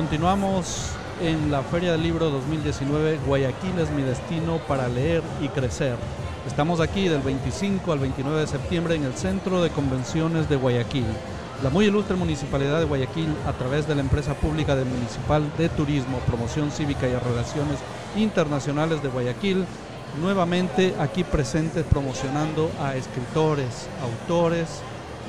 continuamos 0.00 0.92
en 1.20 1.50
la 1.50 1.60
Feria 1.60 1.92
del 1.92 2.02
Libro 2.02 2.30
2019, 2.30 3.18
Guayaquil 3.26 3.78
es 3.78 3.90
mi 3.90 4.00
destino 4.00 4.56
para 4.66 4.88
leer 4.88 5.22
y 5.42 5.48
crecer. 5.48 5.94
Estamos 6.46 6.80
aquí 6.80 7.06
del 7.06 7.20
25 7.20 7.92
al 7.92 7.98
29 7.98 8.40
de 8.40 8.46
septiembre 8.46 8.94
en 8.94 9.04
el 9.04 9.12
Centro 9.12 9.60
de 9.60 9.68
Convenciones 9.68 10.48
de 10.48 10.56
Guayaquil. 10.56 11.04
La 11.62 11.68
muy 11.68 11.84
ilustre 11.84 12.16
Municipalidad 12.16 12.78
de 12.78 12.86
Guayaquil, 12.86 13.28
a 13.46 13.52
través 13.52 13.86
de 13.86 13.94
la 13.94 14.00
empresa 14.00 14.32
pública 14.32 14.74
de 14.74 14.86
Municipal 14.86 15.42
de 15.58 15.68
Turismo, 15.68 16.18
Promoción 16.20 16.70
Cívica 16.70 17.06
y 17.06 17.12
Relaciones 17.12 17.76
Internacionales 18.16 19.02
de 19.02 19.10
Guayaquil, 19.10 19.66
nuevamente 20.18 20.94
aquí 20.98 21.24
presentes 21.24 21.84
promocionando 21.84 22.70
a 22.82 22.96
escritores, 22.96 23.86
autores, 24.02 24.80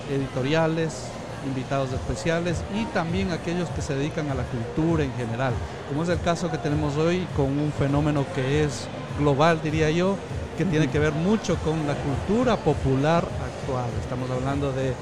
editoriales, 0.10 1.12
invitados 1.46 1.92
especiales 1.92 2.64
y 2.76 2.86
también 2.86 3.32
aquellos 3.32 3.70
que 3.70 3.82
se 3.82 3.96
dedican 3.96 4.30
a 4.30 4.36
la 4.36 4.44
cultura 4.44 5.04
en 5.04 5.14
general, 5.14 5.54
como 5.90 6.04
es 6.04 6.10
el 6.10 6.20
caso 6.22 6.52
que 6.52 6.58
tenemos 6.58 6.98
hoy 6.98 7.28
con 7.36 7.46
un 7.60 7.72
fenómeno 7.72 8.26
que 8.36 8.64
es 8.64 8.88
global, 9.20 9.60
diría 9.62 9.90
yo, 9.90 10.16
que 10.58 10.66
tiene 10.66 10.90
que 10.90 11.00
ver 11.00 11.14
mucho 11.14 11.58
con 11.58 11.88
la 11.88 11.96
cultura 11.96 12.58
popular 12.58 13.24
actual. 13.24 13.90
Estamos 14.02 14.30
hablando 14.30 14.72
de 14.74 14.94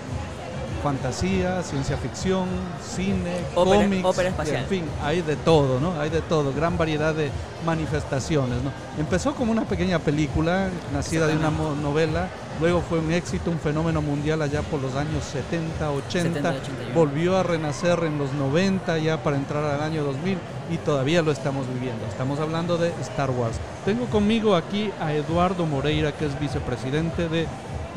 fantasía, 0.80 1.62
ciencia 1.64 1.98
ficción, 1.98 2.48
cine, 2.82 3.38
cómics, 3.54 4.06
ópera 4.06 4.30
espacial. 4.30 4.64
en 4.64 4.68
fin, 4.68 4.86
hay 5.04 5.22
de 5.22 5.36
todo, 5.36 5.80
¿no? 5.80 6.00
Hay 6.00 6.10
de 6.10 6.22
todo, 6.22 6.54
gran 6.54 6.78
variedad 6.78 7.14
de 7.14 7.30
manifestaciones, 7.66 8.64
¿no? 8.64 8.72
Empezó 8.98 9.36
como 9.36 9.52
una 9.52 9.66
pequeña 9.66 10.00
película 10.00 10.70
nacida 10.94 11.28
de 11.28 11.36
una 11.36 11.52
novela, 11.52 12.30
luego 12.60 12.82
fue 12.82 13.00
un 13.00 13.12
éxito, 13.12 13.52
un 13.52 13.60
fenómeno 13.60 14.02
mundial 14.02 14.42
allá 14.42 14.62
por 14.62 14.82
los 14.82 14.96
años 14.96 15.24
70, 15.26 15.92
80, 15.92 16.56
volvió 16.94 17.38
a 17.38 17.44
renacer 17.44 18.00
en 18.04 18.18
los 18.18 18.34
90 18.34 18.98
ya 19.00 19.22
para 19.22 19.38
entrar 19.38 19.64
al 19.64 19.82
año 19.82 20.04
2000 20.04 20.38
y 20.72 20.78
todavía 20.78 21.22
lo 21.22 21.32
estamos 21.32 21.68
viviendo. 21.74 22.06
Estamos 22.08 22.40
hablando 22.40 22.78
de 22.78 22.90
Star 23.02 23.32
Wars. 23.32 23.58
Tengo 23.86 24.06
conmigo 24.06 24.56
aquí 24.56 24.92
a 25.00 25.14
Eduardo 25.14 25.66
Moreira, 25.66 26.12
que 26.12 26.26
es 26.26 26.40
vicepresidente 26.40 27.28
de 27.30 27.48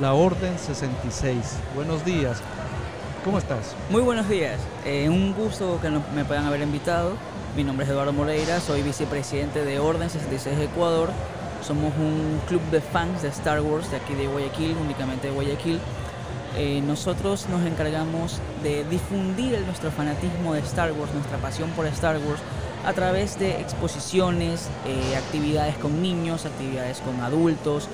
la 0.01 0.15
Orden 0.15 0.59
66. 0.59 1.37
Buenos 1.75 2.05
días. 2.05 2.43
¿Cómo 3.25 3.39
estás? 3.39 3.77
Muy 3.89 4.03
buenos 4.03 4.29
días. 4.29 4.59
Eh, 4.85 5.09
un 5.09 5.33
gusto 5.33 5.79
que 5.81 5.91
me 5.91 6.25
puedan 6.25 6.45
haber 6.45 6.61
invitado. 6.61 7.13
Mi 7.57 7.63
nombre 7.63 7.85
es 7.85 7.91
Eduardo 7.93 8.13
Moreira, 8.13 8.59
soy 8.59 8.83
vicepresidente 8.83 9.65
de 9.65 9.79
Orden 9.79 10.11
66 10.11 10.59
Ecuador. 10.59 11.11
Somos 11.65 11.93
un 11.99 12.41
club 12.49 12.61
de 12.73 12.81
fans 12.81 13.23
de 13.23 13.29
Star 13.29 13.61
Wars 13.61 13.93
de 13.93 13.99
aquí 13.99 14.15
de 14.15 14.27
Guayaquil, 14.27 14.77
únicamente 14.77 15.29
de 15.29 15.35
Guayaquil. 15.35 15.79
Eh, 16.57 16.83
nosotros 16.85 17.47
nos 17.49 17.65
encargamos 17.65 18.41
de 18.65 18.83
difundir 18.85 19.61
nuestro 19.67 19.93
fanatismo 19.93 20.55
de 20.55 20.61
Star 20.61 20.91
Wars, 20.91 21.15
nuestra 21.15 21.39
pasión 21.39 21.71
por 21.71 21.87
Star 21.87 22.17
Wars, 22.17 22.41
a 22.85 22.93
través 22.93 23.39
de 23.39 23.61
exposiciones, 23.61 24.69
eh, 24.85 25.17
actividades 25.17 25.77
con 25.77 26.03
niños, 26.03 26.45
actividades 26.45 26.99
con 26.99 27.21
adultos, 27.21 27.89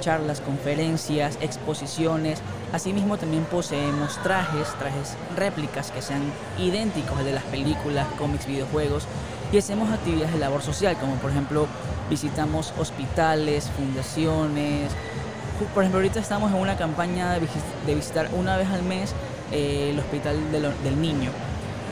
charlas, 0.00 0.40
conferencias, 0.40 1.38
exposiciones 1.40 2.42
Asimismo 2.74 3.16
también 3.16 3.44
poseemos 3.44 4.20
trajes, 4.24 4.66
trajes 4.80 5.14
réplicas 5.36 5.92
que 5.92 6.02
sean 6.02 6.22
idénticos 6.58 7.16
al 7.16 7.24
de 7.24 7.32
las 7.32 7.44
películas, 7.44 8.04
cómics, 8.18 8.48
videojuegos 8.48 9.04
y 9.52 9.58
hacemos 9.58 9.92
actividades 9.92 10.32
de 10.32 10.40
labor 10.40 10.60
social, 10.60 10.96
como 10.98 11.14
por 11.14 11.30
ejemplo 11.30 11.68
visitamos 12.10 12.74
hospitales, 12.76 13.70
fundaciones. 13.76 14.90
Por 15.72 15.84
ejemplo, 15.84 16.00
ahorita 16.00 16.18
estamos 16.18 16.50
en 16.50 16.58
una 16.58 16.76
campaña 16.76 17.38
de 17.86 17.94
visitar 17.94 18.28
una 18.36 18.56
vez 18.56 18.68
al 18.70 18.82
mes 18.82 19.14
eh, 19.52 19.90
el 19.92 20.00
hospital 20.00 20.36
del 20.50 21.00
niño, 21.00 21.30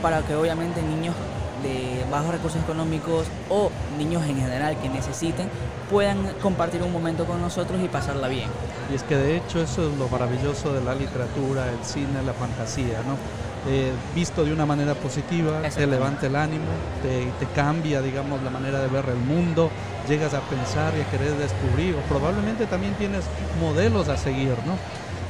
para 0.01 0.21
que 0.23 0.35
obviamente 0.35 0.81
niños 0.81 1.15
de 1.63 2.05
bajos 2.11 2.31
recursos 2.31 2.61
económicos 2.61 3.25
o 3.49 3.71
niños 3.97 4.23
en 4.27 4.37
general 4.37 4.77
que 4.77 4.89
necesiten 4.89 5.49
puedan 5.89 6.17
compartir 6.41 6.83
un 6.83 6.91
momento 6.91 7.25
con 7.25 7.41
nosotros 7.41 7.81
y 7.83 7.87
pasarla 7.87 8.27
bien. 8.27 8.49
Y 8.91 8.95
es 8.95 9.03
que 9.03 9.15
de 9.15 9.37
hecho 9.37 9.61
eso 9.61 9.89
es 9.89 9.97
lo 9.97 10.07
maravilloso 10.09 10.73
de 10.73 10.83
la 10.83 10.93
literatura, 10.93 11.69
el 11.69 11.83
cine, 11.83 12.21
la 12.25 12.33
fantasía, 12.33 12.99
¿no? 13.07 13.17
Eh, 13.65 13.93
visto 14.13 14.43
de 14.43 14.51
una 14.51 14.65
manera 14.65 14.93
positiva, 14.93 15.61
te 15.61 15.87
levanta 15.87 16.27
el 16.27 16.35
ánimo, 16.35 16.65
te, 17.01 17.31
te, 17.39 17.49
cambia, 17.53 18.01
digamos, 18.01 18.43
la 18.43 18.49
manera 18.49 18.81
de 18.81 18.87
ver 18.87 19.05
el 19.07 19.15
mundo, 19.15 19.69
llegas 20.09 20.33
a 20.33 20.41
pensar 20.41 20.91
y 20.97 21.01
a 21.01 21.09
querer 21.09 21.31
descubrir, 21.37 21.95
o 21.95 21.99
probablemente 22.09 22.65
también 22.65 22.93
tienes 22.95 23.23
modelos 23.61 24.09
a 24.09 24.17
seguir, 24.17 24.57
¿no? 24.65 24.75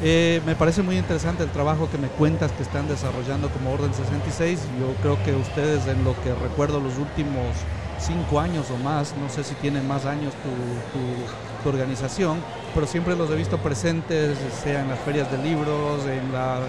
Eh, 0.01 0.41
me 0.45 0.55
parece 0.55 0.81
muy 0.81 0.97
interesante 0.97 1.43
el 1.43 1.49
trabajo 1.49 1.89
que 1.89 1.97
me 1.97 2.07
cuentas 2.07 2.51
que 2.51 2.63
están 2.63 2.87
desarrollando 2.87 3.49
como 3.49 3.71
Orden 3.71 3.93
66. 3.93 4.59
Yo 4.79 4.93
creo 5.01 5.23
que 5.23 5.33
ustedes, 5.33 5.87
en 5.87 6.03
lo 6.03 6.13
que 6.21 6.33
recuerdo 6.33 6.79
los 6.79 6.97
últimos 6.97 7.45
cinco 7.99 8.39
años 8.39 8.69
o 8.69 8.77
más, 8.83 9.13
no 9.17 9.29
sé 9.29 9.43
si 9.43 9.55
tienen 9.55 9.87
más 9.87 10.05
años 10.05 10.33
tu, 10.43 11.69
organización, 11.69 12.39
pero 12.75 12.85
siempre 12.85 13.15
los 13.15 13.31
he 13.31 13.35
visto 13.35 13.57
presentes, 13.57 14.37
sea 14.61 14.81
en 14.81 14.89
las 14.89 14.99
ferias 14.99 15.31
de 15.31 15.37
libros, 15.37 16.05
en, 16.05 16.33
la, 16.33 16.59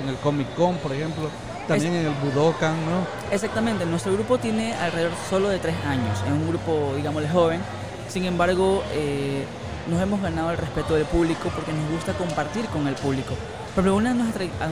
en 0.00 0.08
el 0.08 0.16
Comic 0.16 0.54
Con, 0.54 0.76
por 0.76 0.90
ejemplo, 0.90 1.28
también 1.66 1.92
en 1.92 2.06
el 2.06 2.14
Budokan, 2.14 2.74
¿no? 2.86 3.06
Exactamente, 3.30 3.84
nuestro 3.84 4.14
grupo 4.14 4.38
tiene 4.38 4.72
alrededor 4.72 5.12
solo 5.28 5.50
de 5.50 5.58
tres 5.58 5.76
años, 5.86 6.18
es 6.24 6.32
un 6.32 6.48
grupo, 6.48 6.94
digámosle, 6.96 7.28
joven, 7.28 7.60
sin 8.08 8.24
embargo, 8.24 8.82
eh, 8.92 9.44
nos 9.88 10.02
hemos 10.02 10.20
ganado 10.20 10.50
el 10.50 10.58
respeto 10.58 10.94
del 10.94 11.04
público 11.04 11.50
porque 11.54 11.72
nos 11.72 11.90
gusta 11.90 12.12
compartir 12.12 12.66
con 12.66 12.86
el 12.86 12.94
público. 12.94 13.34
Pero 13.74 13.94
una 13.96 14.12
de 14.12 14.16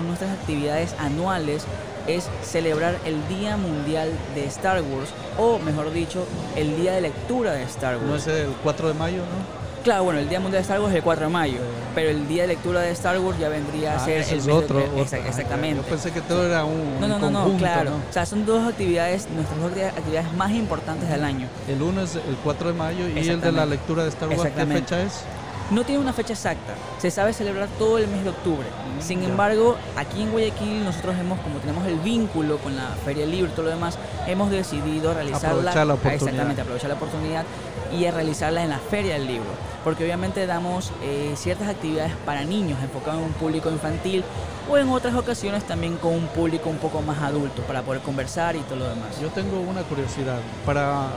nuestras, 0.03 0.31
actividades 0.31 0.95
anuales 0.99 1.65
es 2.07 2.29
celebrar 2.43 2.99
el 3.05 3.27
Día 3.29 3.57
Mundial 3.57 4.11
de 4.35 4.45
Star 4.47 4.83
Wars, 4.83 5.11
o 5.39 5.59
mejor 5.59 5.93
dicho, 5.93 6.27
el 6.57 6.77
Día 6.77 6.93
de 6.93 7.03
Lectura 7.03 7.53
de 7.53 7.63
Star 7.65 7.97
Wars. 7.97 8.07
¿No 8.07 8.17
es 8.17 8.27
el 8.27 8.49
4 8.63 8.89
de 8.89 8.95
mayo, 8.95 9.19
no? 9.19 9.66
Claro, 9.87 10.03
bueno, 10.03 10.19
el 10.19 10.29
Día 10.29 10.41
Mundial 10.41 10.63
de 10.63 10.63
Star 10.63 10.81
Wars 10.81 10.91
es 10.91 10.97
el 10.97 11.05
4 11.05 11.27
de 11.27 11.33
mayo, 11.33 11.59
pero 11.95 12.11
el 12.11 12.27
Día 12.27 12.43
de 12.43 12.49
Lectura 12.49 12.81
de 12.81 12.91
Star 12.91 13.21
Wars 13.21 13.39
ya 13.39 13.49
vendría 13.49 13.93
a 13.93 13.97
ah, 13.99 14.05
ser 14.05 14.27
el 14.37 14.51
otro, 14.51 14.81
exactamente. 14.99 15.81
Yo 15.81 15.89
pensé 15.89 16.11
que 16.11 16.21
todo 16.23 16.45
era 16.45 16.65
un 16.65 17.01
No, 17.01 17.07
no, 17.07 17.21
no, 17.21 17.31
no, 17.31 17.57
claro. 17.57 17.93
O 18.11 18.13
sea, 18.13 18.27
son 18.27 18.45
dos 18.45 18.67
actividades, 18.67 19.29
nuestras 19.31 19.61
dos 19.61 19.71
actividades 19.97 20.33
más 20.33 20.51
importantes 20.51 21.09
del 21.09 21.23
año. 21.23 21.47
El 21.69 21.81
uno 21.83 22.03
es 22.03 22.17
el 22.17 22.37
4 22.43 22.67
de 22.67 22.75
mayo 22.75 23.09
y 23.09 23.29
el 23.29 23.41
de 23.41 23.53
la 23.53 23.65
lectura 23.65 24.03
de 24.03 24.09
Star 24.09 24.29
Wars, 24.29 24.51
¿qué 24.57 24.67
fecha 24.67 25.03
es? 25.03 25.23
No 25.71 25.85
tiene 25.85 26.01
una 26.01 26.13
fecha 26.13 26.33
exacta, 26.33 26.75
se 26.99 27.11
sabe 27.11 27.33
celebrar 27.33 27.69
todo 27.79 27.99
el 27.99 28.07
mes 28.07 28.23
de 28.23 28.31
octubre. 28.31 28.67
Mm, 28.69 29.03
Sin 29.03 29.23
embargo, 29.25 29.77
aquí 29.97 30.23
en 30.23 30.31
Guayaquil 30.31 30.85
nosotros 30.85 31.17
hemos, 31.19 31.41
como 31.41 31.59
tenemos 31.59 31.85
el 31.87 31.99
vínculo 31.99 32.59
con 32.59 32.77
la 32.77 32.91
Feria 33.05 33.27
Libre 33.27 33.51
y 33.51 33.55
todo 33.55 33.65
lo 33.65 33.71
demás, 33.71 33.99
hemos 34.29 34.51
decidido 34.51 35.13
realizarla, 35.13 35.49
aprovechar 35.49 35.87
la 35.87 35.95
oportunidad. 35.95 36.29
exactamente, 36.29 36.63
aprovechar 36.63 36.91
la 36.91 36.97
oportunidad 36.97 37.45
y 37.93 38.09
realizarla 38.09 38.63
en 38.63 38.71
la 38.71 38.79
Feria 38.79 39.15
del 39.15 39.27
Libro, 39.27 39.51
porque 39.83 40.05
obviamente 40.05 40.47
damos 40.47 40.93
eh, 41.03 41.35
ciertas 41.37 41.69
actividades 41.69 42.13
para 42.25 42.45
niños 42.45 42.81
enfocadas 42.83 43.19
en 43.19 43.27
un 43.27 43.33
público 43.33 43.71
infantil 43.71 44.25
o 44.71 44.77
en 44.79 44.89
otras 44.89 45.15
ocasiones 45.15 45.65
también 45.65 45.97
con 45.97 46.13
un 46.13 46.27
público 46.29 46.69
un 46.69 46.79
poco 46.79 47.01
más 47.03 47.19
adulto 47.23 47.63
para 47.63 47.83
poder 47.83 48.03
conversar 48.03 48.57
y 48.57 48.61
todo 48.61 48.77
lo 48.77 48.89
demás. 48.89 49.21
Yo 49.21 49.29
tengo 49.29 49.61
una 49.61 49.83
curiosidad, 49.83 50.39
para, 50.65 51.09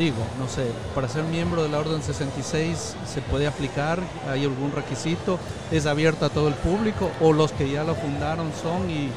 digo, 0.00 0.16
no 0.38 0.48
sé, 0.48 0.64
para 0.94 1.08
ser 1.08 1.24
miembro 1.24 1.62
de 1.62 1.68
la 1.68 1.78
Orden 1.78 2.02
66 2.02 2.96
se 3.06 3.20
puede 3.20 3.46
aplicar, 3.46 4.00
hay 4.30 4.44
algún 4.44 4.72
requisito, 4.72 5.38
es 5.70 5.84
abierto 5.84 6.24
a 6.24 6.30
todo 6.30 6.48
el 6.48 6.54
público 6.54 7.10
o 7.20 7.34
los 7.34 7.52
que 7.52 7.70
ya 7.70 7.84
lo 7.84 7.94
fundaron 7.94 8.50
son 8.62 8.88
y, 8.90 9.10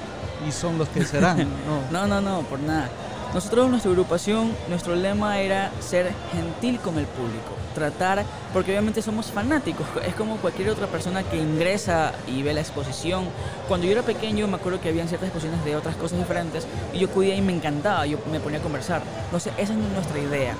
y 0.45 0.51
son 0.51 0.77
los 0.77 0.89
que 0.89 1.05
serán. 1.05 1.47
no, 1.89 2.05
no, 2.05 2.19
no, 2.19 2.41
por 2.41 2.59
nada. 2.59 2.89
Nosotros, 3.33 3.67
nuestra 3.67 3.89
agrupación, 3.89 4.51
nuestro 4.69 4.93
lema 4.95 5.39
era 5.39 5.71
ser 5.79 6.11
gentil 6.31 6.79
con 6.79 6.99
el 6.99 7.07
público, 7.07 7.55
tratar, 7.73 8.23
porque 8.53 8.69
obviamente 8.69 9.01
somos 9.01 9.31
fanáticos, 9.31 9.87
es 10.05 10.13
como 10.13 10.37
cualquier 10.37 10.69
otra 10.69 10.85
persona 10.85 11.23
que 11.23 11.37
ingresa 11.37 12.11
y 12.27 12.43
ve 12.43 12.53
la 12.53 12.59
exposición. 12.59 13.25
Cuando 13.67 13.87
yo 13.87 13.93
era 13.93 14.03
pequeño 14.03 14.47
me 14.47 14.57
acuerdo 14.57 14.79
que 14.79 14.89
había 14.89 15.07
ciertas 15.07 15.29
exposiciones 15.29 15.65
de 15.65 15.75
otras 15.75 15.95
cosas 15.95 16.19
diferentes 16.19 16.67
y 16.93 16.99
yo 16.99 17.07
acudía 17.07 17.33
y 17.33 17.41
me 17.41 17.53
encantaba, 17.53 18.05
yo 18.05 18.19
me 18.31 18.39
ponía 18.39 18.59
a 18.59 18.61
conversar. 18.61 19.01
Entonces, 19.25 19.51
esa 19.57 19.73
es 19.73 19.79
nuestra 19.79 20.19
idea. 20.19 20.55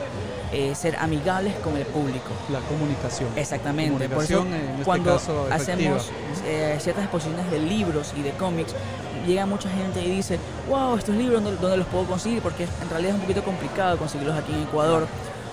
Eh, 0.53 0.75
ser 0.75 0.95
amigables 0.97 1.55
con 1.55 1.75
el 1.77 1.85
público. 1.85 2.29
La 2.51 2.59
comunicación. 2.59 3.29
Exactamente. 3.35 4.07
Por 4.07 4.23
eso, 4.23 4.45
este 4.45 4.83
cuando 4.83 5.19
hacemos 5.51 6.11
eh, 6.45 6.77
ciertas 6.79 7.05
exposiciones 7.05 7.50
de 7.50 7.59
libros 7.59 8.13
y 8.15 8.21
de 8.21 8.31
cómics, 8.33 8.75
llega 9.25 9.47
mucha 9.47 9.67
gente 9.69 10.03
y 10.03 10.11
dice, 10.11 10.38
wow, 10.69 10.95
estos 10.95 11.15
libros, 11.15 11.44
¿dónde, 11.44 11.77
los 11.77 11.88
puedo 11.88 12.05
conseguir? 12.05 12.41
Porque 12.44 12.65
en 12.65 12.89
realidad 12.91 13.15
es 13.15 13.15
un 13.15 13.21
poquito 13.21 13.44
complicado 13.44 13.97
conseguirlos 13.97 14.38
aquí 14.38 14.53
en 14.53 14.61
Ecuador. 14.61 15.07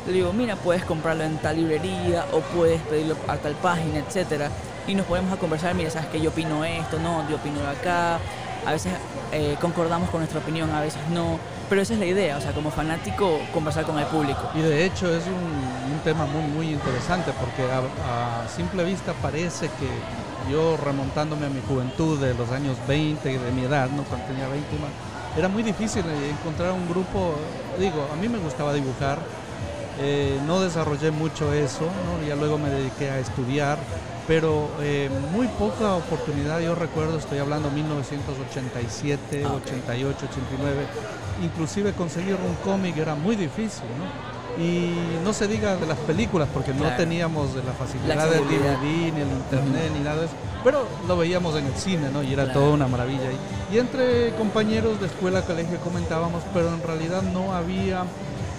Le 0.07 0.13
digo, 0.13 0.35
mira, 0.35 0.57
puedes 0.57 0.85
comprarlo 0.85 1.25
en 1.25 1.39
tal 1.39 1.57
librería 1.57 2.27
o 2.33 2.41
puedes 2.41 2.81
pedirlo 2.83 3.17
a 3.27 3.37
tal 3.37 3.55
página, 3.55 4.01
etcétera. 4.01 4.51
Y 4.87 4.95
nos 4.95 5.07
podemos 5.07 5.33
a 5.33 5.37
conversar, 5.37 5.75
mira, 5.75 5.91
sabes 5.91 6.09
que 6.09 6.21
yo 6.21 6.29
opino 6.29 6.63
esto, 6.63 6.99
no, 6.99 7.27
yo 7.31 7.37
opino 7.37 7.61
acá. 7.67 8.19
A 8.67 8.73
veces 8.73 8.93
eh, 9.33 9.57
concordamos 9.63 10.11
con 10.11 10.21
nuestra 10.21 10.41
opinión, 10.41 10.71
a 10.71 10.83
veces 10.83 11.01
no. 11.11 11.39
Pero 11.71 11.81
esa 11.81 11.95
es 11.95 12.01
la 12.01 12.07
idea, 12.07 12.37
o 12.37 12.41
sea, 12.41 12.53
como 12.53 12.71
fanático, 12.71 13.39
conversar 13.55 13.85
con 13.85 13.99
el 13.99 14.07
público. 14.07 14.41
Y 14.55 14.61
de 14.61 14.85
hecho 14.85 15.15
es 15.15 15.25
un, 15.27 15.93
un 15.93 16.01
tema 16.05 16.27
muy, 16.27 16.43
muy 16.43 16.75
interesante 16.75 17.33
porque 17.41 17.63
a, 17.73 18.45
a 18.45 18.49
simple 18.49 18.85
vista 18.85 19.15
parece 19.23 19.69
que 19.69 20.51
yo 20.51 20.77
remontándome 20.77 21.47
a 21.47 21.49
mi 21.49 21.61
juventud 21.67 22.19
de 22.19 22.35
los 22.35 22.51
años 22.51 22.77
20, 22.89 23.39
de 23.39 23.53
mi 23.53 23.65
edad, 23.65 23.89
¿no? 23.91 24.03
cuando 24.05 24.27
tenía 24.27 24.49
20 24.49 24.79
más, 24.79 24.91
era 25.37 25.49
muy 25.49 25.63
difícil 25.63 26.05
encontrar 26.29 26.73
un 26.73 26.89
grupo, 26.89 27.35
digo, 27.79 28.07
a 28.13 28.17
mí 28.17 28.29
me 28.29 28.39
gustaba 28.39 28.73
dibujar, 28.73 29.19
eh, 30.01 30.41
no 30.47 30.61
desarrollé 30.61 31.11
mucho 31.11 31.53
eso, 31.53 31.89
ya 32.27 32.35
luego 32.35 32.59
me 32.59 32.71
dediqué 32.71 33.11
a 33.11 33.19
estudiar, 33.19 33.79
pero 34.27 34.69
eh, 34.81 35.11
muy 35.33 35.47
poca 35.49 35.95
oportunidad, 35.95 36.61
yo 36.61 36.75
recuerdo, 36.75 37.19
estoy 37.19 37.39
hablando 37.39 37.71
1987, 37.71 39.47
88, 39.47 40.27
89, 40.31 40.87
inclusive 41.43 41.93
conseguir 41.93 42.35
un 42.35 42.55
cómic 42.65 42.97
era 42.97 43.15
muy 43.15 43.37
difícil, 43.37 43.85
¿no? 43.99 44.41
Y 44.63 44.93
no 45.25 45.33
se 45.33 45.47
diga 45.47 45.77
de 45.77 45.87
las 45.87 45.99
películas, 45.99 46.49
porque 46.53 46.75
no 46.75 46.85
teníamos 46.97 47.55
la 47.55 47.73
facilidad 47.73 48.29
del 48.29 48.45
DVD, 48.45 48.83
ni 48.83 49.21
el 49.21 49.29
internet, 49.29 49.91
ni 49.95 50.01
nada 50.01 50.21
de 50.21 50.27
eso. 50.27 50.35
Pero 50.63 50.87
lo 51.09 51.17
veíamos 51.17 51.57
en 51.57 51.67
el 51.67 51.75
cine, 51.75 52.11
¿no? 52.13 52.23
Y 52.23 52.33
era 52.33 52.53
toda 52.53 52.71
una 52.71 52.87
maravilla. 52.87 53.31
Y 53.73 53.79
entre 53.79 54.31
compañeros 54.33 55.01
de 55.01 55.07
escuela, 55.07 55.43
colegio 55.43 55.79
comentábamos, 55.79 56.43
pero 56.53 56.69
en 56.75 56.83
realidad 56.83 57.23
no 57.23 57.55
había 57.55 58.05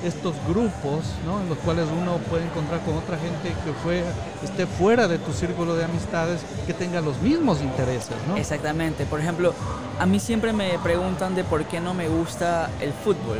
estos 0.03 0.33
grupos, 0.47 1.05
¿no? 1.25 1.39
En 1.41 1.49
los 1.49 1.57
cuales 1.59 1.85
uno 1.91 2.17
puede 2.29 2.45
encontrar 2.45 2.81
con 2.81 2.97
otra 2.97 3.17
gente 3.17 3.49
que 3.49 3.71
fue, 3.83 4.03
esté 4.43 4.65
fuera 4.65 5.07
de 5.07 5.17
tu 5.17 5.31
círculo 5.31 5.75
de 5.75 5.85
amistades, 5.85 6.41
que 6.65 6.73
tenga 6.73 7.01
los 7.01 7.19
mismos 7.21 7.61
intereses, 7.61 8.15
¿no? 8.27 8.37
Exactamente. 8.37 9.05
Por 9.05 9.19
ejemplo, 9.19 9.53
a 9.99 10.05
mí 10.05 10.19
siempre 10.19 10.53
me 10.53 10.77
preguntan 10.79 11.35
de 11.35 11.43
por 11.43 11.65
qué 11.65 11.79
no 11.79 11.93
me 11.93 12.07
gusta 12.07 12.69
el 12.79 12.93
fútbol. 12.93 13.39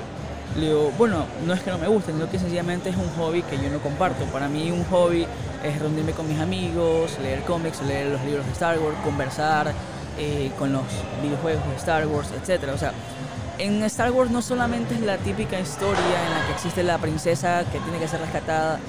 Le 0.58 0.68
digo, 0.68 0.92
bueno, 0.98 1.26
no 1.46 1.54
es 1.54 1.62
que 1.62 1.72
no 1.72 1.78
me 1.78 1.88
guste, 1.88 2.12
sino 2.12 2.30
que 2.30 2.38
sencillamente 2.38 2.90
es 2.90 2.98
un 2.98 3.10
hobby 3.18 3.42
que 3.42 3.58
yo 3.58 3.70
no 3.70 3.80
comparto. 3.80 4.26
Para 4.26 4.50
mí 4.50 4.70
un 4.70 4.84
hobby 4.86 5.26
es 5.64 5.80
reunirme 5.80 6.12
con 6.12 6.28
mis 6.28 6.40
amigos, 6.40 7.18
leer 7.22 7.42
cómics, 7.44 7.82
leer 7.82 8.08
los 8.12 8.22
libros 8.24 8.46
de 8.46 8.52
Star 8.52 8.78
Wars, 8.80 8.98
conversar 9.04 9.74
eh, 10.18 10.52
con 10.60 10.74
los 10.74 10.84
videojuegos 11.24 11.66
de 11.70 11.76
Star 11.78 12.06
Wars, 12.06 12.30
etc. 12.32 12.70
O 12.74 12.78
sea, 12.78 12.92
en 13.58 13.84
Star 13.84 14.12
Wars 14.12 14.32
no 14.32 14.42
solamente 14.42 14.96
es 14.96 15.02
la 15.02 15.18
típica 15.18 15.60
historia 15.60 16.26
en 16.26 16.32
la 16.34 16.46
que 16.48 16.54
existe 16.54 16.84
la 16.84 16.98
princesa 16.98 17.64
que 17.72 17.80
tiene 17.80 18.00
que 18.00 18.08
ser 18.08 18.20
rescatada. 18.22 18.80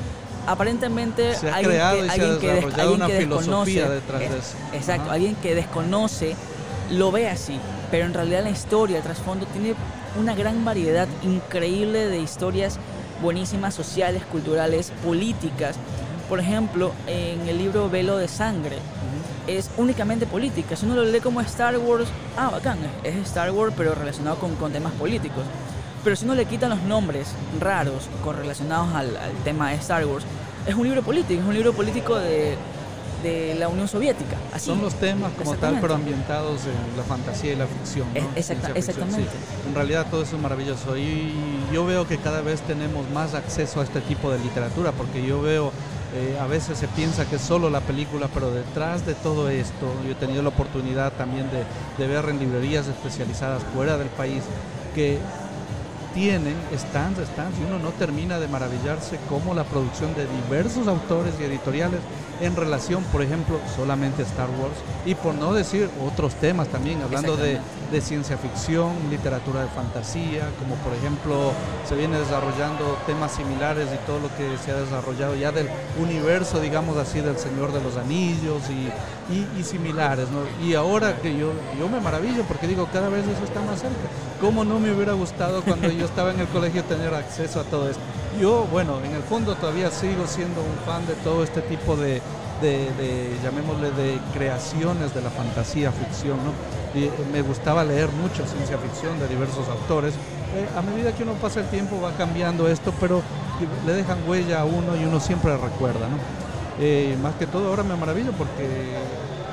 Aparentemente 0.47 1.35
hay 1.53 1.65
alguien 1.65 2.39
que, 2.41 2.51
alguien 2.81 3.07
que 3.07 3.13
desconoce, 3.15 3.89
detrás 3.89 4.21
de 4.21 4.27
eso. 4.27 4.57
Exacto, 4.73 5.11
alguien 5.11 5.37
que 5.37 5.55
desconoce 5.55 6.35
lo 6.91 7.13
ve 7.13 7.29
así, 7.29 7.59
pero 7.91 8.07
en 8.07 8.15
realidad 8.15 8.43
la 8.43 8.51
historia, 8.51 8.99
el 8.99 9.03
trasfondo 9.03 9.47
tiene 9.47 9.75
una 10.21 10.35
gran 10.35 10.65
variedad 10.65 11.07
increíble 11.23 12.09
de 12.09 12.19
historias 12.19 12.79
buenísimas, 13.23 13.75
sociales, 13.75 14.25
culturales, 14.31 14.93
políticas. 15.05 15.77
Por 16.29 16.41
ejemplo, 16.41 16.93
en 17.07 17.49
el 17.49 17.59
libro 17.59 17.89
Velo 17.89 18.17
de 18.17 18.27
Sangre, 18.29 18.79
es 19.47 19.71
únicamente 19.77 20.27
política. 20.27 20.77
Si 20.77 20.87
uno 20.87 20.97
lo 20.97 21.05
lee 21.05 21.21
como 21.21 21.41
Star 21.41 21.77
Wars, 21.79 22.09
ah, 22.37 22.51
bacán, 22.51 22.79
es 23.03 23.17
Star 23.27 23.51
Wars 23.51 23.75
pero 23.77 23.95
relacionado 23.95 24.37
con, 24.37 24.55
con 24.57 24.73
temas 24.73 24.93
políticos. 24.93 25.45
Pero 26.05 26.17
si 26.17 26.25
uno 26.25 26.35
le 26.35 26.47
quitan 26.47 26.71
los 26.71 26.83
nombres 26.83 27.29
raros 27.61 28.09
correlacionados 28.25 28.95
al, 28.95 29.17
al 29.17 29.33
tema 29.45 29.71
de 29.71 29.77
Star 29.77 30.05
Wars, 30.05 30.25
es 30.67 30.75
un 30.75 30.85
libro 30.85 31.03
político, 31.03 31.41
es 31.41 31.47
un 31.47 31.55
libro 31.55 31.73
político 31.73 32.17
de, 32.17 32.57
de 33.23 33.55
la 33.55 33.69
Unión 33.69 33.89
Soviética. 33.89 34.37
Así. 34.53 34.67
Son 34.67 34.83
los 34.83 34.95
temas 34.95 35.33
como 35.33 35.55
tal, 35.55 35.79
pero 35.81 35.95
ambientados 35.95 36.63
en 36.67 36.97
la 36.97 37.03
fantasía 37.05 37.53
y 37.53 37.57
la 37.57 37.67
ficción. 37.67 38.07
exactamente. 38.35 39.31
En 39.67 39.75
realidad 39.75 40.07
todo 40.11 40.23
eso 40.23 40.37
es 40.37 40.43
maravilloso 40.43 40.97
y 40.97 41.33
yo 41.73 41.87
veo 41.87 42.07
que 42.07 42.19
cada 42.19 42.43
vez 42.43 42.61
tenemos 42.63 43.09
más 43.11 43.35
acceso 43.35 43.81
a 43.81 43.85
este 43.85 44.01
tipo 44.01 44.31
de 44.31 44.39
literatura, 44.39 44.93
porque 44.93 45.25
yo 45.25 45.41
veo 45.41 45.73
eh, 46.15 46.39
a 46.41 46.47
veces 46.47 46.79
se 46.79 46.89
piensa 46.89 47.25
que 47.27 47.37
es 47.37 47.43
solo 47.43 47.71
la 47.71 47.81
película, 47.81 48.29
pero 48.33 48.51
detrás 48.51 49.07
de 49.07 49.15
todo 49.15 49.49
esto, 49.49 49.95
yo 50.05 50.13
he 50.13 50.15
tenido 50.15 50.43
la 50.43 50.51
oportunidad 50.51 51.13
también 51.13 51.47
de, 51.51 51.65
de 52.03 52.13
ver 52.13 52.29
en 52.29 52.39
librerías 52.39 52.87
especializadas 52.87 53.63
fuera 53.75 53.97
del 53.97 54.09
país 54.09 54.43
que 54.95 55.19
tienen 56.15 56.55
stands, 56.77 57.27
stands, 57.27 57.59
y 57.59 57.65
uno 57.65 57.79
no 57.79 57.91
termina 57.91 58.39
de 58.39 58.49
maravillarse 58.49 59.19
cómo 59.29 59.55
la 59.55 59.65
producción 59.65 60.15
de 60.15 60.27
diversos 60.27 60.87
autores 60.87 61.35
y 61.41 61.45
editoriales 61.45 62.01
en 62.43 62.57
relación, 62.57 63.05
por 63.05 63.23
ejemplo, 63.23 63.61
solamente 63.77 64.23
Star 64.23 64.49
Wars, 64.51 64.75
y 65.07 65.15
por 65.15 65.35
no 65.35 65.55
decir 65.55 65.89
otros 66.05 66.35
temas 66.35 66.67
también, 66.69 67.01
hablando 67.01 67.37
de, 67.37 67.61
de, 67.91 68.01
ciencia 68.01 68.37
ficción, 68.37 68.93
literatura 69.11 69.63
de 69.63 69.69
fantasía, 69.69 70.49
como 70.59 70.75
por 70.77 70.93
ejemplo 70.93 71.53
se 71.89 71.95
viene 71.95 72.19
desarrollando 72.19 72.99
temas 73.07 73.33
similares 73.33 73.89
y 73.95 74.07
todo 74.07 74.19
lo 74.19 74.29
que 74.37 74.59
se 74.59 74.73
ha 74.73 74.75
desarrollado 74.75 75.37
ya 75.37 75.53
del 75.53 75.69
universo, 76.01 76.61
digamos 76.61 76.97
así, 76.97 77.21
del 77.21 77.39
Señor 77.39 77.73
de 77.73 77.81
los 77.81 77.97
Anillos 77.97 78.63
y, 78.69 78.91
y, 79.33 79.63
similares. 79.63 80.27
¿no? 80.31 80.67
Y 80.67 80.75
ahora 80.75 81.17
que 81.19 81.37
yo, 81.37 81.53
yo 81.79 81.89
me 81.89 82.01
maravillo 82.01 82.43
porque 82.45 82.67
digo, 82.67 82.89
cada 82.93 83.09
vez 83.09 83.25
eso 83.27 83.45
está 83.45 83.61
más 83.61 83.81
cerca. 83.81 84.09
¿Cómo 84.41 84.65
no 84.65 84.81
me 84.81 84.93
hubiera 84.93 85.13
gustado 85.13 85.63
cuando 85.63 85.89
yo 85.89 86.05
estaba 86.05 86.33
en 86.33 86.41
el 86.41 86.49
colegio 86.49 86.83
tener 86.85 87.15
acceso 87.15 87.61
a 87.61 87.65
todo 87.65 87.89
esto? 87.89 88.03
Yo, 88.41 88.67
bueno, 88.71 88.99
en 89.05 89.15
el 89.15 89.23
fondo 89.23 89.55
todavía 89.55 89.91
sigo 89.91 90.27
siendo 90.27 90.61
un 90.63 90.77
fan 90.87 91.07
de 91.07 91.15
todo 91.17 91.45
este 91.45 91.61
tipo 91.63 91.97
de, 91.97 92.23
de, 92.63 93.37
llamémosle, 93.43 93.91
de 93.91 94.19
creaciones 94.33 95.15
de 95.15 95.21
la 95.21 95.31
fantasía, 95.31 95.93
ficción, 95.93 96.39
¿no? 96.45 96.53
Y 96.99 97.11
me 97.33 97.43
gustaba 97.43 97.85
leer 97.85 98.09
mucho 98.11 98.47
ciencia 98.47 98.79
ficción 98.79 99.19
de 99.19 99.29
diversos 99.29 99.69
autores. 99.69 100.15
Eh, 100.55 100.69
a 100.77 100.83
medida 100.83 101.13
que 101.13 101.23
uno 101.23 101.33
pasa 101.35 101.61
el 101.61 101.67
tiempo 101.67 102.01
va 102.01 102.13
cambiando 102.13 102.69
esto, 102.69 102.93
pero 103.01 103.23
le 103.87 103.93
dejan 103.93 104.19
huella 104.27 104.61
a 104.61 104.65
uno 104.65 104.97
y 104.97 105.05
uno 105.05 105.21
siempre 105.21 105.57
recuerda, 105.57 106.09
¿no? 106.09 106.17
Eh, 106.81 107.17
más 107.23 107.35
que 107.35 107.47
todo 107.47 107.69
ahora 107.69 107.83
me 107.83 107.97
maravillo 107.97 108.33
porque 108.33 108.97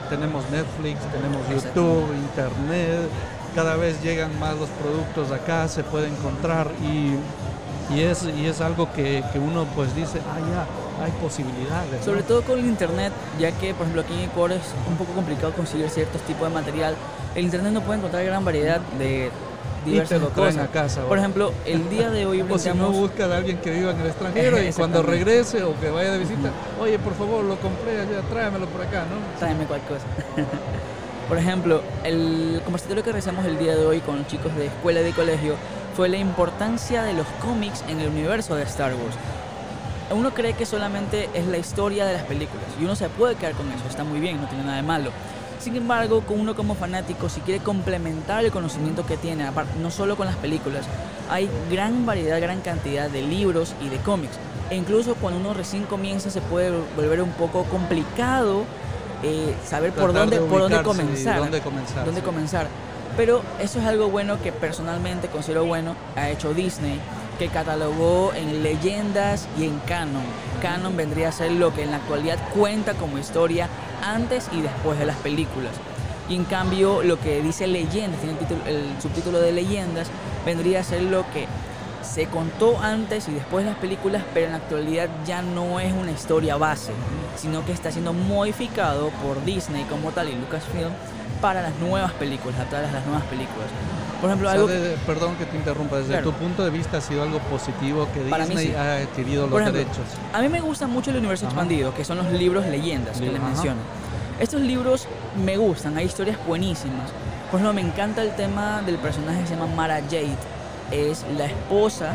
tenemos 0.09 0.43
Netflix, 0.49 0.99
tenemos 1.11 1.41
YouTube, 1.49 2.05
Internet, 2.15 3.09
cada 3.55 3.75
vez 3.75 4.01
llegan 4.01 4.37
más 4.39 4.55
los 4.57 4.69
productos 4.69 5.31
acá, 5.31 5.67
se 5.67 5.83
puede 5.83 6.07
encontrar 6.07 6.67
y 6.81 7.15
y 7.93 8.01
es, 8.01 8.23
y 8.23 8.45
es 8.45 8.61
algo 8.61 8.91
que, 8.93 9.23
que 9.31 9.39
uno 9.39 9.65
pues 9.75 9.95
dice, 9.95 10.19
ah, 10.29 10.39
ya, 10.39 11.03
hay 11.03 11.11
posibilidades. 11.21 12.03
Sobre 12.03 12.23
todo 12.23 12.41
con 12.43 12.59
el 12.59 12.65
internet, 12.65 13.11
ya 13.39 13.51
que 13.51 13.73
por 13.73 13.83
ejemplo 13.83 14.01
aquí 14.01 14.13
en 14.13 14.29
Ecuador 14.29 14.53
es 14.53 14.63
un 14.87 14.95
poco 14.97 15.13
complicado 15.13 15.53
conseguir 15.53 15.89
ciertos 15.89 16.21
tipos 16.21 16.47
de 16.47 16.53
material. 16.53 16.95
El 17.35 17.45
internet 17.45 17.73
no 17.73 17.81
puede 17.81 17.99
encontrar 17.99 18.23
gran 18.25 18.43
variedad 18.45 18.79
de 18.97 19.31
diversas 19.85 20.21
cosas. 20.29 20.57
A 20.57 20.67
casa, 20.67 21.01
por 21.03 21.17
ejemplo, 21.17 21.51
el 21.65 21.89
día 21.89 22.09
de 22.11 22.25
hoy 22.25 22.41
o 22.49 22.57
si 22.57 22.69
no 22.69 22.91
busca 22.91 23.25
a 23.25 23.37
alguien 23.37 23.57
que 23.57 23.71
viva 23.71 23.91
en 23.91 24.01
el 24.01 24.07
extranjero 24.07 24.61
y 24.61 24.71
cuando 24.73 25.01
regrese 25.01 25.63
o 25.63 25.79
que 25.79 25.89
vaya 25.89 26.11
de 26.11 26.19
visita, 26.19 26.51
oye, 26.79 26.99
por 26.99 27.13
favor, 27.15 27.43
lo 27.43 27.55
compré 27.57 28.01
allá, 28.01 28.21
tráemelo 28.29 28.67
por 28.67 28.81
acá, 28.81 29.05
¿no? 29.05 29.39
Tráeme 29.39 29.65
cualquier 29.65 29.99
cosa. 29.99 30.07
por 31.29 31.37
ejemplo, 31.37 31.81
el 32.03 32.61
conversatorio 32.63 33.03
que 33.03 33.11
realizamos 33.11 33.45
el 33.45 33.57
día 33.57 33.75
de 33.75 33.85
hoy 33.85 33.99
con 33.99 34.25
chicos 34.27 34.55
de 34.55 34.67
escuela 34.67 35.01
y 35.01 35.03
de 35.03 35.11
colegio 35.11 35.55
fue 35.99 36.07
la 36.07 36.15
importancia 36.15 37.03
de 37.03 37.11
los 37.11 37.27
cómics 37.41 37.83
en 37.89 37.99
el 37.99 38.07
universo 38.07 38.55
de 38.55 38.63
Star 38.63 38.93
Wars. 38.93 39.17
Uno 40.11 40.33
cree 40.33 40.53
que 40.53 40.65
solamente 40.65 41.29
es 41.33 41.45
la 41.45 41.57
historia 41.57 42.05
de 42.05 42.13
las 42.13 42.23
películas 42.23 42.63
y 42.79 42.85
uno 42.85 42.95
se 42.95 43.09
puede 43.09 43.35
quedar 43.35 43.51
con 43.51 43.69
eso, 43.69 43.83
está 43.89 44.05
muy 44.05 44.21
bien, 44.21 44.39
no 44.39 44.47
tiene 44.47 44.63
nada 44.63 44.77
de 44.77 44.83
malo. 44.83 45.11
Sin 45.59 45.75
embargo, 45.75 46.23
uno 46.29 46.55
como 46.55 46.75
fanático, 46.75 47.27
si 47.27 47.41
quiere 47.41 47.61
complementar 47.61 48.45
el 48.45 48.51
conocimiento 48.53 49.05
que 49.05 49.17
tiene, 49.17 49.43
no 49.81 49.91
solo 49.91 50.15
con 50.15 50.25
las 50.25 50.37
películas, 50.37 50.85
hay 51.29 51.49
gran 51.69 52.05
variedad, 52.05 52.39
gran 52.39 52.61
cantidad 52.61 53.09
de 53.09 53.21
libros 53.21 53.75
y 53.81 53.89
de 53.89 53.97
cómics. 53.97 54.37
E 54.69 54.77
incluso 54.77 55.15
cuando 55.15 55.37
uno 55.37 55.53
recién 55.53 55.83
comienza 55.83 56.29
se 56.29 56.39
puede 56.39 56.71
volver 56.95 57.21
un 57.21 57.31
poco 57.31 57.65
complicado 57.65 58.63
eh, 59.21 59.53
saber 59.65 59.91
por 59.91 60.13
dónde, 60.13 60.39
por 60.39 60.61
dónde 60.61 60.81
comenzar. 60.81 61.39
Dónde 61.39 61.59
comenzar. 61.59 62.05
Dónde 62.05 62.21
comenzar. 62.21 62.67
Pero 63.17 63.41
eso 63.59 63.79
es 63.79 63.85
algo 63.85 64.09
bueno 64.09 64.41
que 64.41 64.51
personalmente 64.51 65.27
considero 65.27 65.65
bueno, 65.65 65.95
ha 66.15 66.29
hecho 66.29 66.53
Disney, 66.53 66.99
que 67.37 67.47
catalogó 67.47 68.33
en 68.33 68.63
leyendas 68.63 69.47
y 69.57 69.65
en 69.65 69.79
canon. 69.79 70.23
Canon 70.61 70.95
vendría 70.95 71.29
a 71.29 71.31
ser 71.31 71.51
lo 71.51 71.73
que 71.73 71.83
en 71.83 71.91
la 71.91 71.97
actualidad 71.97 72.37
cuenta 72.53 72.93
como 72.93 73.17
historia 73.17 73.69
antes 74.03 74.49
y 74.51 74.61
después 74.61 74.99
de 74.99 75.05
las 75.05 75.17
películas. 75.17 75.71
Y 76.29 76.35
en 76.35 76.45
cambio 76.45 77.01
lo 77.01 77.19
que 77.19 77.41
dice 77.41 77.65
leyendas, 77.65 78.21
tiene 78.21 78.37
el, 78.67 78.75
el 78.75 79.01
subtítulo 79.01 79.39
de 79.39 79.51
leyendas, 79.51 80.07
vendría 80.45 80.81
a 80.81 80.83
ser 80.83 81.01
lo 81.01 81.23
que 81.31 81.47
se 82.03 82.27
contó 82.27 82.79
antes 82.79 83.27
y 83.27 83.31
después 83.31 83.65
de 83.65 83.71
las 83.71 83.79
películas, 83.79 84.23
pero 84.33 84.47
en 84.47 84.53
la 84.53 84.57
actualidad 84.57 85.09
ya 85.25 85.41
no 85.41 85.79
es 85.79 85.93
una 85.93 86.11
historia 86.11 86.57
base, 86.57 86.91
sino 87.37 87.65
que 87.65 87.71
está 87.71 87.91
siendo 87.91 88.13
modificado 88.13 89.09
por 89.23 89.43
Disney 89.45 89.83
como 89.83 90.11
tal 90.11 90.29
y 90.29 90.35
Lucasfilm 90.35 90.91
para 91.41 91.61
las 91.61 91.75
nuevas 91.75 92.11
películas, 92.13 92.59
a 92.59 92.65
todas 92.65 92.91
las 92.91 93.05
nuevas 93.05 93.23
películas. 93.25 93.67
Por 94.19 94.29
ejemplo, 94.29 94.49
algo... 94.49 94.67
perdón 95.05 95.35
que 95.35 95.45
te 95.45 95.55
interrumpa, 95.55 95.97
desde 95.97 96.21
tu 96.21 96.33
punto 96.33 96.63
de 96.63 96.69
vista 96.69 96.97
ha 96.97 97.01
sido 97.01 97.23
algo 97.23 97.39
positivo 97.39 98.07
que 98.13 98.23
Disney 98.23 98.75
ha 98.75 98.97
adquirido 98.97 99.47
los 99.47 99.65
derechos. 99.65 100.05
A 100.33 100.41
mí 100.41 100.49
me 100.49 100.59
gusta 100.59 100.87
mucho 100.87 101.11
el 101.11 101.17
universo 101.17 101.45
expandido, 101.45 101.93
que 101.93 102.03
son 102.03 102.17
los 102.17 102.31
libros 102.31 102.65
leyendas 102.65 103.19
que 103.19 103.31
le 103.31 103.39
menciono. 103.39 103.79
Estos 104.39 104.61
libros 104.61 105.07
me 105.43 105.57
gustan, 105.57 105.97
hay 105.97 106.05
historias 106.05 106.37
buenísimas. 106.45 107.09
Por 107.51 107.59
ejemplo, 107.59 107.73
me 107.73 107.81
encanta 107.81 108.21
el 108.21 108.35
tema 108.35 108.81
del 108.85 108.97
personaje 108.97 109.41
que 109.41 109.47
se 109.47 109.55
llama 109.55 109.67
Mara 109.73 110.01
Jade. 110.01 110.37
Es 110.91 111.25
la 111.37 111.45
esposa 111.45 112.13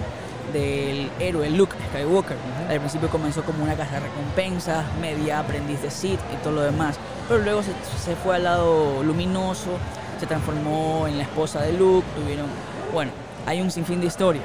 del 0.53 1.11
héroe 1.19 1.51
Luke 1.51 1.75
Skywalker. 1.91 2.37
Al 2.69 2.79
principio 2.79 3.09
comenzó 3.09 3.43
como 3.43 3.63
una 3.65 3.75
casa 3.75 3.95
de 3.95 4.01
recompensas, 4.01 4.85
media 5.01 5.41
aprendiz 5.41 5.83
de 5.83 5.91
Sith 5.91 6.21
y 6.33 6.37
todo 6.43 6.53
lo 6.53 6.63
demás, 6.63 6.97
pero 7.29 7.43
luego 7.43 7.63
se, 7.63 8.17
fue 8.17 8.37
al 8.37 8.45
lado 8.45 9.03
luminoso 9.03 9.79
se 10.21 10.27
transformó 10.27 11.07
en 11.09 11.19
la 11.19 11.25
esposa 11.25 11.61
de 11.63 11.73
Luke, 11.73 12.07
tuvieron, 12.17 12.47
bueno, 12.93 13.11
hay 13.47 13.61
un 13.61 13.71
sinfín 13.71 14.01
de 14.01 14.07
historias. 14.07 14.45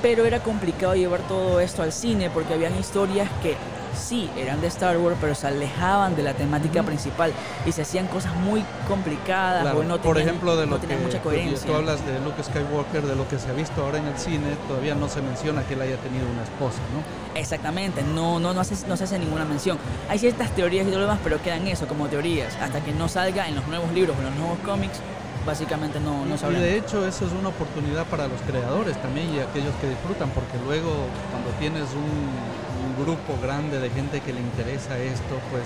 Pero 0.00 0.24
era 0.24 0.40
complicado 0.40 0.94
llevar 0.94 1.20
todo 1.28 1.60
esto 1.60 1.82
al 1.82 1.92
cine 1.92 2.30
porque 2.30 2.54
habían 2.54 2.76
historias 2.78 3.28
que 3.42 3.56
sí 3.96 4.30
eran 4.36 4.60
de 4.60 4.66
Star 4.68 4.98
Wars, 4.98 5.16
pero 5.20 5.34
se 5.34 5.46
alejaban 5.46 6.16
de 6.16 6.22
la 6.22 6.34
temática 6.34 6.82
principal 6.82 7.32
y 7.66 7.72
se 7.72 7.82
hacían 7.82 8.06
cosas 8.06 8.34
muy 8.36 8.64
complicadas 8.88 9.62
Claro, 9.62 9.78
o 9.78 9.84
no 9.84 9.98
por 9.98 10.18
ejemplo, 10.18 10.56
de 10.56 10.66
no 10.66 10.76
lo 10.76 10.80
que 10.80 10.96
mucha 10.96 11.20
coherencia. 11.20 11.66
tú 11.66 11.74
hablas 11.74 12.04
de 12.06 12.18
Luke 12.20 12.42
Skywalker, 12.42 13.02
de 13.02 13.16
lo 13.16 13.28
que 13.28 13.38
se 13.38 13.48
ha 13.48 13.52
visto 13.52 13.82
ahora 13.82 13.98
en 13.98 14.06
el 14.06 14.18
cine, 14.18 14.56
todavía 14.68 14.94
no 14.94 15.08
se 15.08 15.20
menciona 15.22 15.62
que 15.66 15.74
él 15.74 15.82
haya 15.82 15.96
tenido 15.96 16.26
una 16.30 16.42
esposa, 16.42 16.78
¿no? 16.94 17.38
Exactamente, 17.38 18.02
no, 18.02 18.38
no, 18.38 18.52
no, 18.52 18.60
hace, 18.60 18.86
no 18.86 18.96
se 18.96 19.04
hace 19.04 19.18
ninguna 19.18 19.44
mención. 19.44 19.78
Hay 20.08 20.18
ciertas 20.18 20.50
teorías 20.54 20.86
y 20.86 20.90
todo 20.90 21.00
lo 21.00 21.06
demás, 21.06 21.20
pero 21.22 21.40
quedan 21.42 21.66
eso 21.66 21.86
como 21.86 22.08
teorías. 22.08 22.54
Hasta 22.60 22.80
que 22.80 22.92
no 22.92 23.08
salga 23.08 23.48
en 23.48 23.54
los 23.54 23.66
nuevos 23.68 23.92
libros 23.92 24.16
o 24.16 24.20
en 24.20 24.26
los 24.26 24.36
nuevos 24.36 24.58
cómics, 24.64 24.98
básicamente 25.46 25.98
no, 26.00 26.24
no 26.24 26.34
y 26.34 26.38
sabremos. 26.38 26.64
de 26.64 26.76
hecho 26.78 27.06
eso 27.06 27.26
es 27.26 27.32
una 27.32 27.48
oportunidad 27.48 28.06
para 28.06 28.28
los 28.28 28.40
creadores 28.42 28.96
también 29.02 29.26
y 29.34 29.40
aquellos 29.40 29.74
que 29.80 29.88
disfrutan, 29.88 30.30
porque 30.30 30.56
luego 30.64 30.90
cuando 31.30 31.50
tienes 31.58 31.82
un, 31.94 32.71
un 32.84 33.04
grupo 33.04 33.38
grande 33.42 33.78
de 33.80 33.90
gente 33.90 34.20
que 34.20 34.32
le 34.32 34.40
interesa 34.40 34.98
esto, 34.98 35.38
pues 35.50 35.64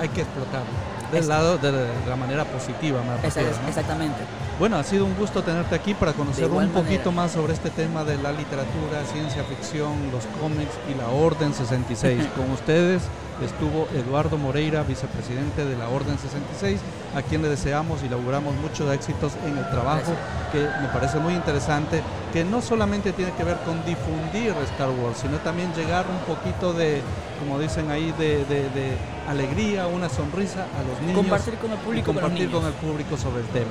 hay 0.00 0.08
que 0.08 0.22
explotarlo. 0.22 0.66
Del 1.12 1.20
Es- 1.22 1.26
lado 1.28 1.56
de 1.58 1.70
la 2.08 2.16
manera 2.16 2.44
positiva. 2.44 3.00
Exactamente. 3.22 4.18
Bueno, 4.58 4.76
ha 4.76 4.82
sido 4.84 5.04
un 5.04 5.14
gusto 5.16 5.42
tenerte 5.42 5.74
aquí 5.74 5.94
para 5.94 6.12
conocer 6.12 6.46
un 6.50 6.68
poquito 6.70 7.10
manera. 7.12 7.22
más 7.22 7.32
sobre 7.32 7.52
este 7.52 7.70
tema 7.70 8.02
de 8.04 8.16
la 8.16 8.32
literatura, 8.32 9.04
ciencia 9.12 9.44
ficción, 9.44 9.92
los 10.10 10.24
cómics 10.40 10.72
y 10.92 10.98
la 10.98 11.08
Orden 11.08 11.54
66. 11.54 12.26
Con 12.36 12.50
ustedes 12.50 13.02
estuvo 13.42 13.86
Eduardo 13.94 14.38
Moreira, 14.38 14.82
vicepresidente 14.82 15.64
de 15.64 15.76
la 15.76 15.88
Orden 15.88 16.18
66, 16.18 16.80
a 17.14 17.22
quien 17.22 17.42
le 17.42 17.48
deseamos 17.48 18.02
y 18.02 18.08
le 18.08 18.14
auguramos 18.14 18.54
muchos 18.56 18.92
éxitos 18.94 19.32
en 19.46 19.56
el 19.58 19.68
trabajo, 19.70 20.12
que 20.52 20.60
me 20.60 20.88
parece 20.92 21.18
muy 21.18 21.34
interesante, 21.34 22.02
que 22.32 22.44
no 22.44 22.62
solamente 22.62 23.12
tiene 23.12 23.32
que 23.32 23.44
ver 23.44 23.56
con 23.64 23.84
difundir 23.84 24.54
Star 24.72 24.88
Wars, 24.90 25.18
sino 25.20 25.36
también 25.38 25.72
llegar 25.74 26.04
un 26.08 26.18
poquito 26.34 26.72
de, 26.72 27.00
como 27.38 27.58
dicen 27.58 27.90
ahí, 27.90 28.12
de, 28.18 28.44
de- 28.46 28.70
de 28.70 28.96
alegría, 29.28 29.86
una 29.86 30.08
sonrisa 30.08 30.66
a 30.78 30.82
los 30.88 31.00
niños. 31.00 31.16
Compartir 31.16 31.54
con 31.54 31.70
el 31.72 31.76
y 31.76 31.80
público, 31.80 32.12
los 32.12 32.22
compartir 32.22 32.50
con, 32.50 32.64
el 32.66 32.72
público 32.74 33.16
sobre 33.16 33.40
el 33.42 33.46
tema. 33.48 33.70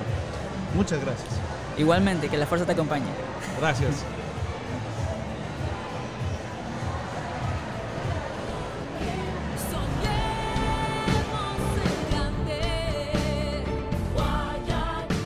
Muchas 0.75 0.99
gracias. 0.99 1.29
Igualmente, 1.77 2.29
que 2.29 2.37
la 2.37 2.45
fuerza 2.45 2.65
te 2.65 2.71
acompañe. 2.73 3.05
Gracias. 3.59 4.03